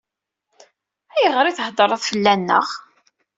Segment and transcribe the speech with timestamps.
[1.15, 2.67] Ayɣer i theddṛeḍ fell-aneɣ?